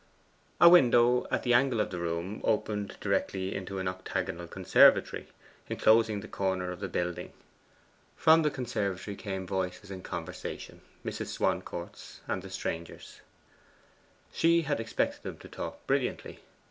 A 0.59 0.67
window 0.67 1.27
at 1.29 1.43
the 1.43 1.53
angle 1.53 1.79
of 1.79 1.91
the 1.91 1.99
room 1.99 2.41
opened 2.43 2.97
directly 2.99 3.53
into 3.53 3.77
an 3.77 3.87
octagonal 3.87 4.47
conservatory, 4.47 5.27
enclosing 5.69 6.21
the 6.21 6.27
corner 6.27 6.71
of 6.71 6.79
the 6.79 6.87
building. 6.87 7.33
From 8.17 8.41
the 8.41 8.49
conservatory 8.49 9.15
came 9.15 9.45
voices 9.45 9.91
in 9.91 10.01
conversation 10.01 10.81
Mrs. 11.05 11.27
Swancourt's 11.27 12.21
and 12.27 12.41
the 12.41 12.49
stranger's. 12.49 13.21
She 14.33 14.63
had 14.63 14.79
expected 14.79 15.23
him 15.23 15.37
to 15.37 15.47
talk 15.47 15.85
brilliantly. 15.85 16.39